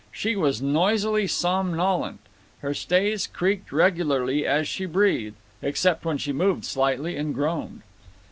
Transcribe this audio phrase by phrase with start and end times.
[0.11, 2.21] She was noisily somnolent;
[2.61, 7.83] her stays creaked regularly as she breathed, except when she moved slightly and groaned.